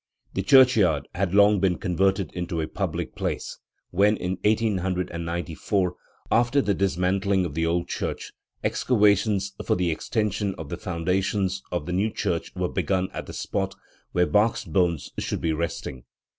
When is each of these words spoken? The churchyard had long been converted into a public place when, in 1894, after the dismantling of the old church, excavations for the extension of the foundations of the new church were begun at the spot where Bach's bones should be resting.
The 0.33 0.41
churchyard 0.41 1.07
had 1.13 1.35
long 1.35 1.59
been 1.59 1.77
converted 1.77 2.31
into 2.33 2.59
a 2.59 2.67
public 2.67 3.13
place 3.13 3.59
when, 3.91 4.17
in 4.17 4.39
1894, 4.43 5.95
after 6.31 6.59
the 6.59 6.73
dismantling 6.73 7.45
of 7.45 7.53
the 7.53 7.67
old 7.67 7.87
church, 7.87 8.31
excavations 8.63 9.53
for 9.63 9.75
the 9.75 9.91
extension 9.91 10.55
of 10.57 10.69
the 10.69 10.77
foundations 10.77 11.61
of 11.71 11.85
the 11.85 11.93
new 11.93 12.09
church 12.09 12.51
were 12.55 12.67
begun 12.69 13.09
at 13.13 13.27
the 13.27 13.33
spot 13.33 13.75
where 14.11 14.25
Bach's 14.25 14.65
bones 14.65 15.11
should 15.19 15.39
be 15.39 15.53
resting. 15.53 16.03